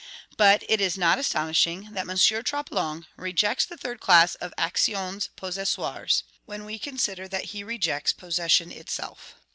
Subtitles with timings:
[0.35, 2.43] But it is not astonishing that M.
[2.43, 8.71] Troplong rejects the third class of actions possessoires, when we consider that he rejects possession
[8.71, 9.35] itself.